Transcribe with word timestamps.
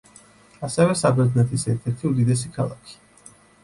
ასევე, 0.67 0.95
საბერძნეთის 1.03 1.69
ერთ-ერთი 1.77 2.11
უდიდესი 2.13 2.55
ქალაქი. 2.61 3.03